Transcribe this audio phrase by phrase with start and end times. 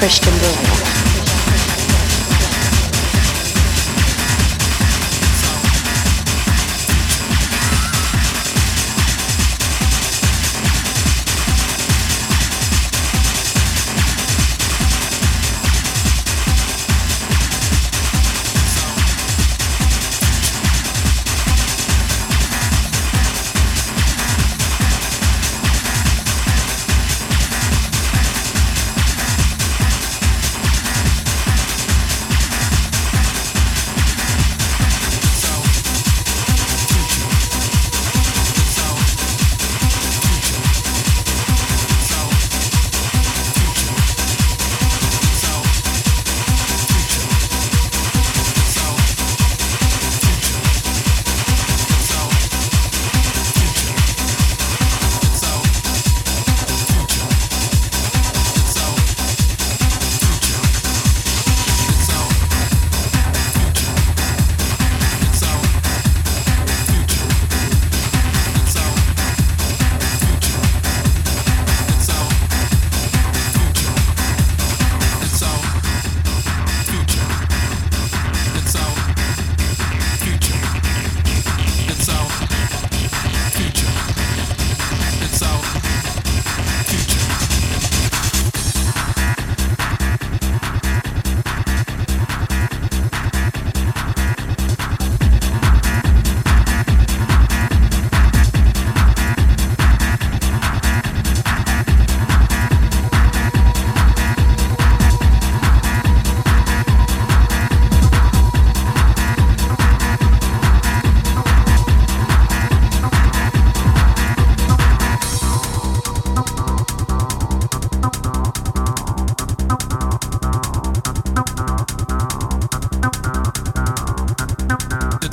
[0.00, 0.57] Christian Bill.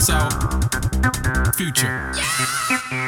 [0.06, 0.30] So,
[1.56, 2.14] future.
[2.16, 3.05] Yeah!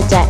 [0.00, 0.29] Christian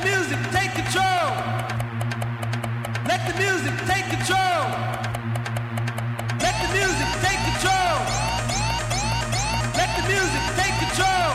[0.00, 1.30] the music take control.
[3.06, 4.62] Let the music take control.
[6.40, 7.96] Let the music take control.
[9.76, 11.32] Let the music take control.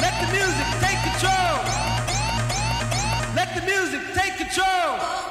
[0.00, 1.54] Let the music take control.
[3.36, 5.29] Let the music take control.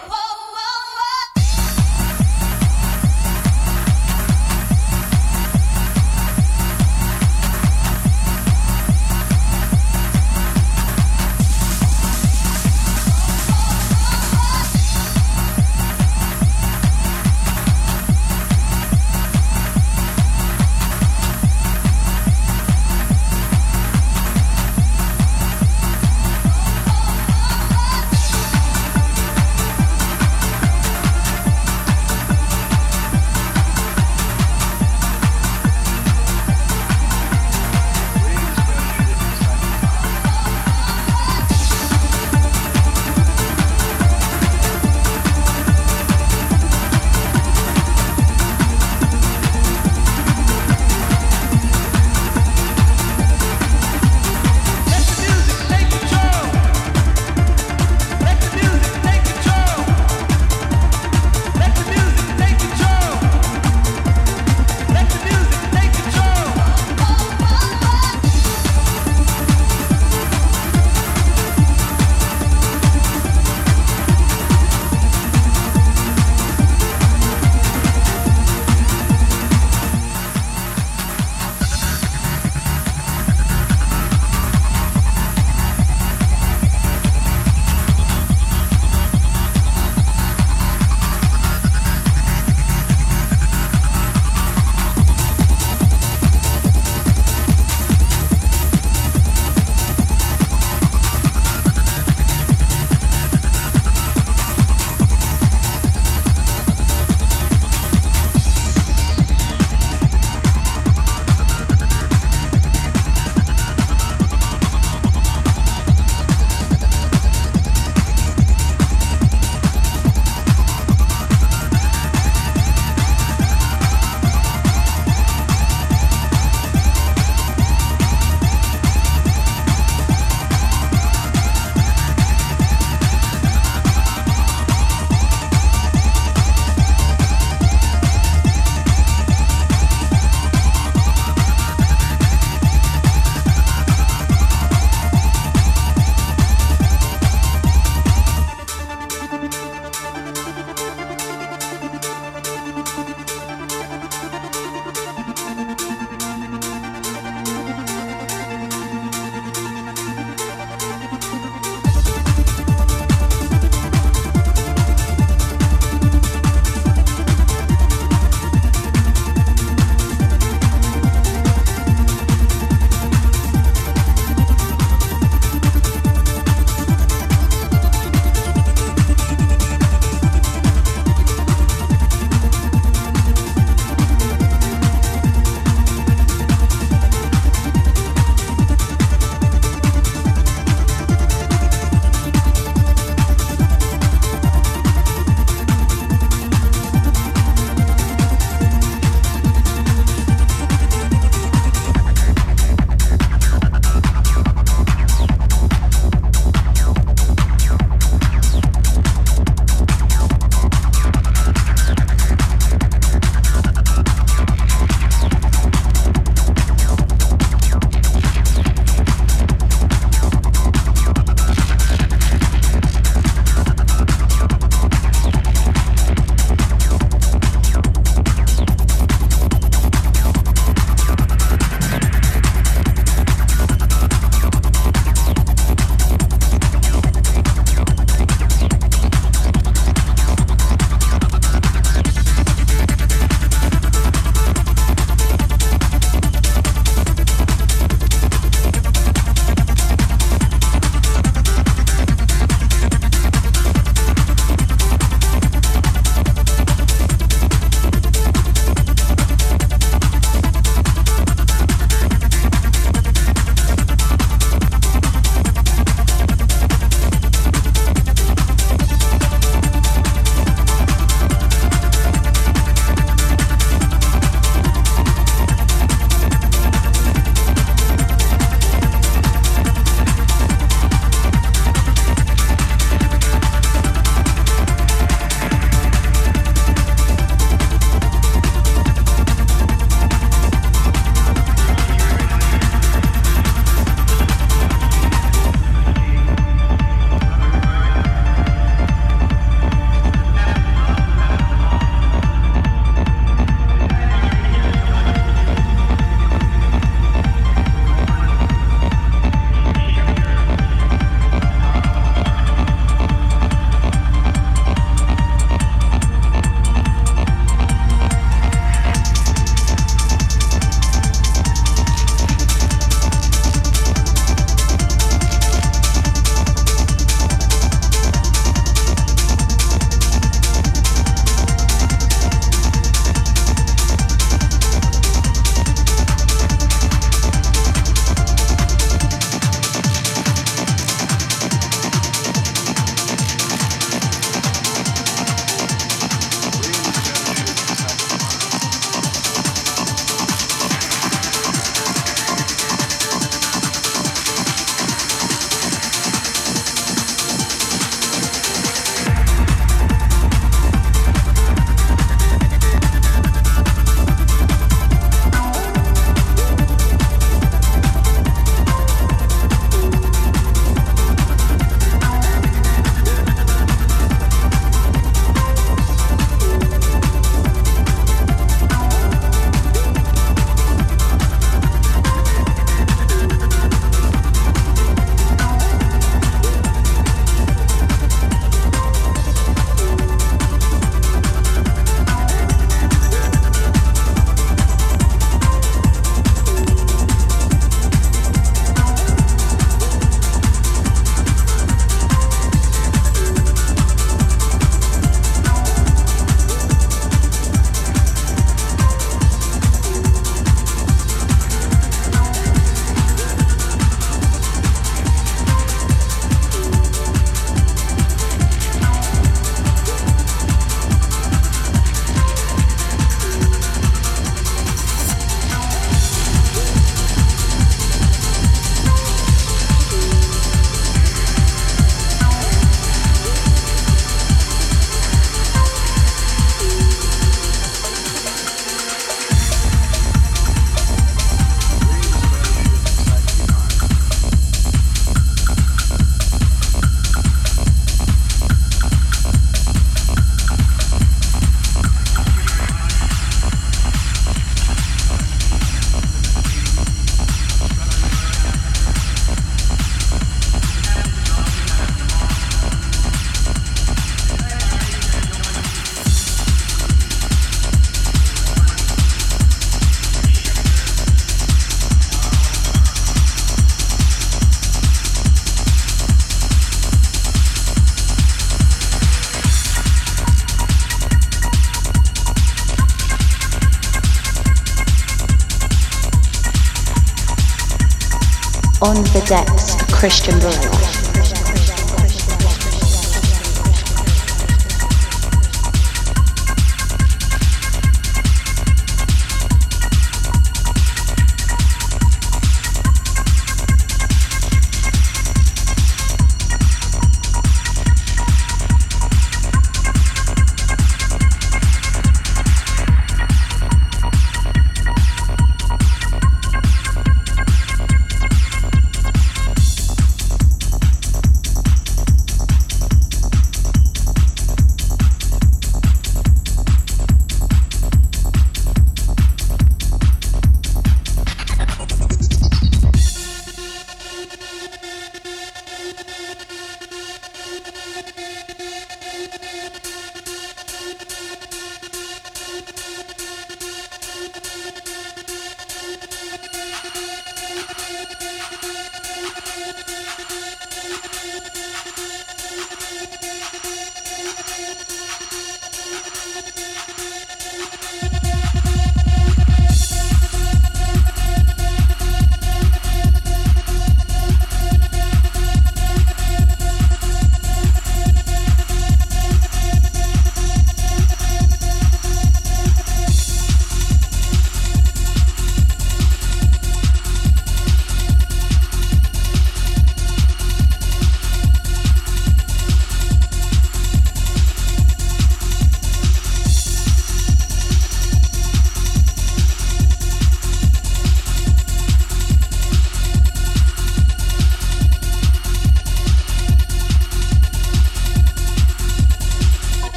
[489.03, 490.88] Decks, Cristian Varela.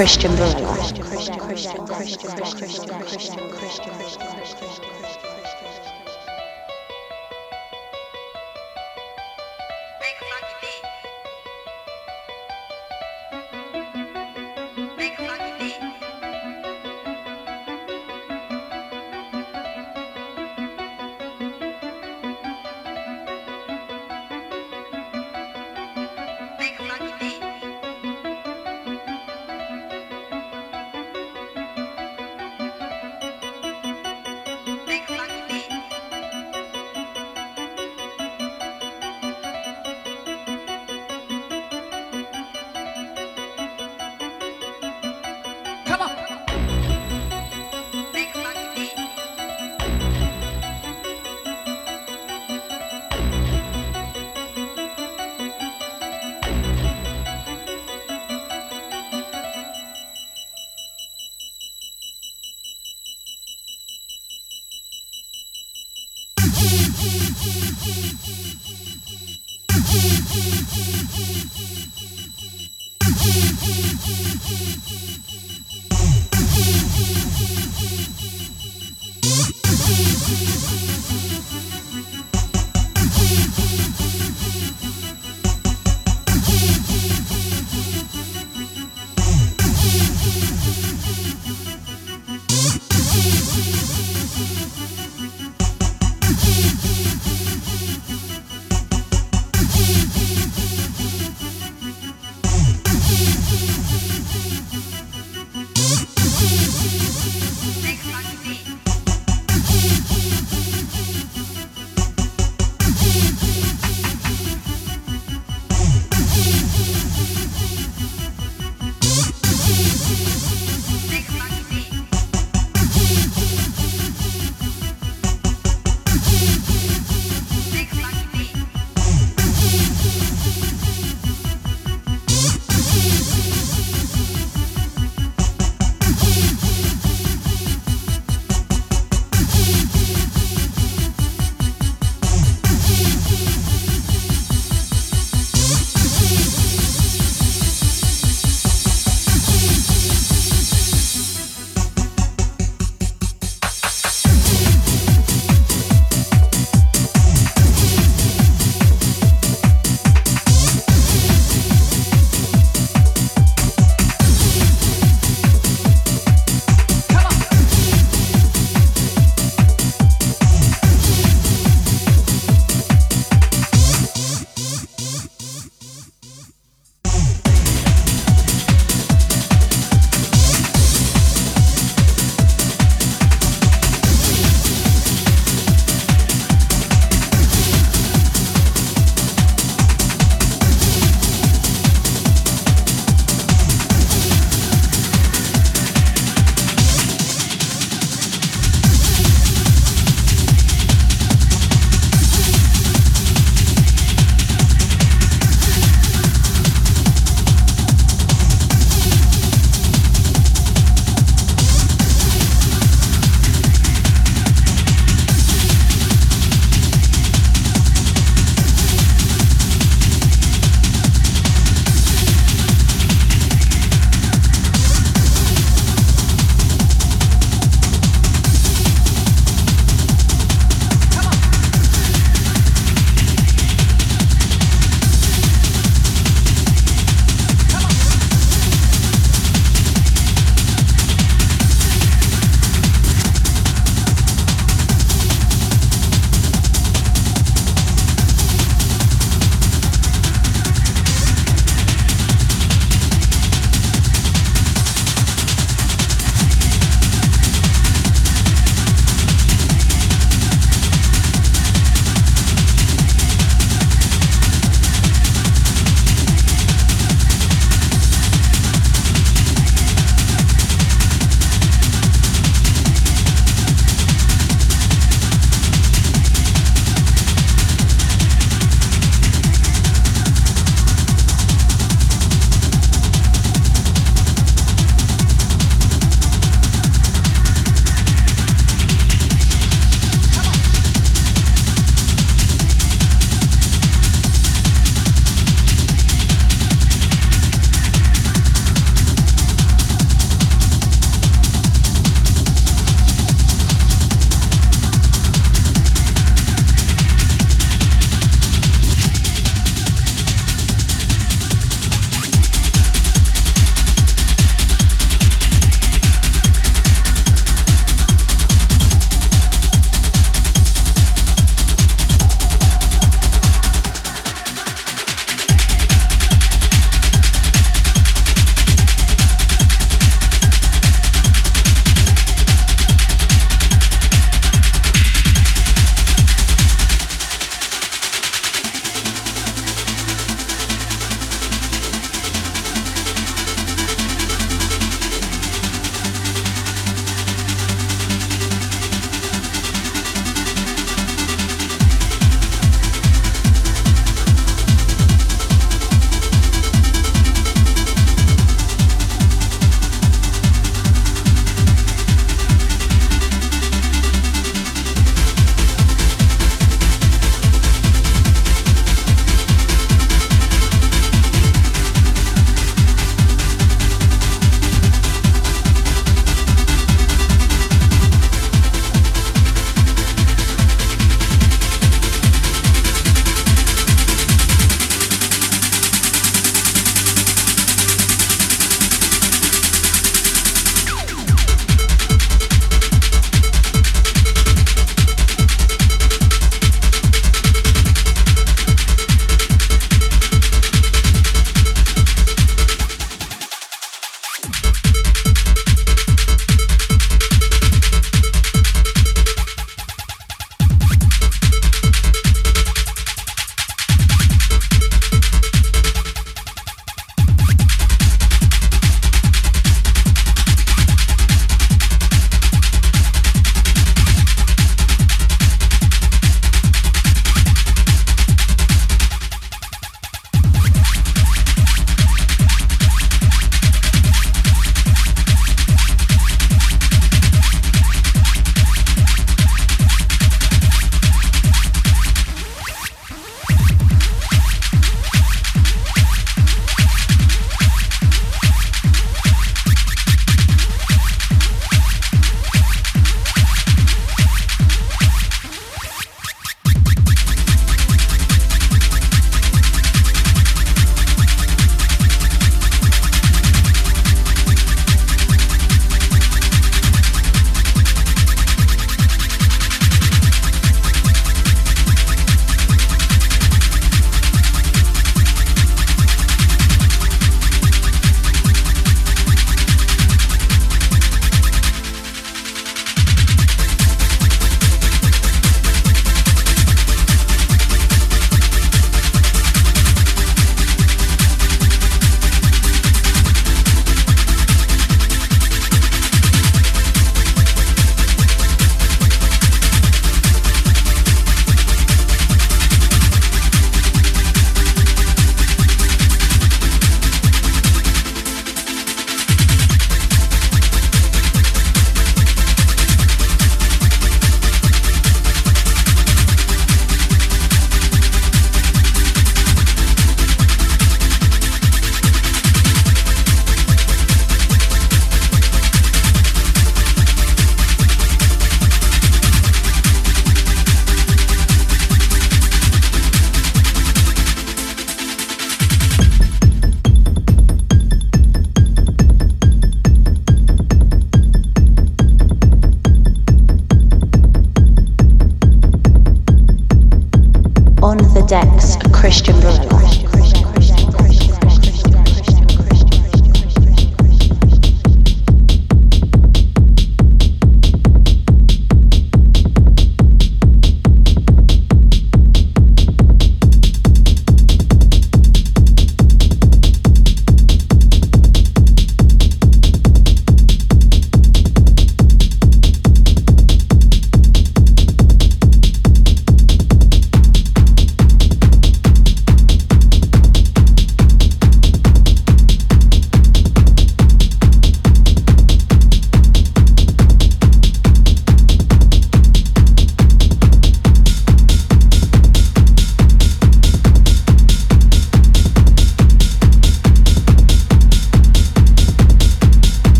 [0.00, 0.74] Cristian Varela.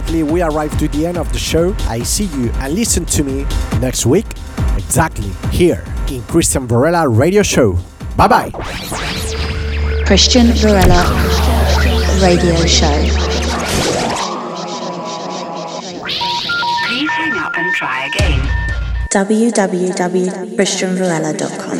[0.00, 1.74] Unfortunately, we arrived to the end of the show.
[1.80, 3.44] I see you and listen to me
[3.80, 4.24] next week,
[4.78, 7.76] exactly here in Cristian Varela Radio Show.
[8.16, 8.50] Bye bye.
[10.08, 11.04] Cristian Varela
[12.22, 12.88] Radio Show.
[16.86, 18.40] Please hang up and try again.
[19.12, 21.79] www.cristianvarela.com.